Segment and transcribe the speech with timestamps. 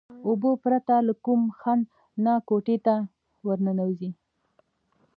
[0.27, 1.83] اوبه پرته له کوم خنډ
[2.23, 2.95] نه کوټې ته
[3.47, 4.09] ورننوتې.